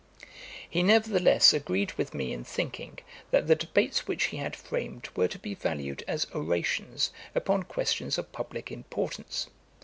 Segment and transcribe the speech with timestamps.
[0.67, 2.97] He nevertheless agreed with me in thinking,
[3.29, 8.17] that the debates which he had framed were to be valued as orations upon questions
[8.17, 9.47] of publick importance.